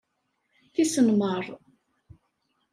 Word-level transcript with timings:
Tisnemmar! 0.73 1.45